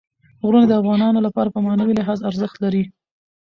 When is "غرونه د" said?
0.45-0.73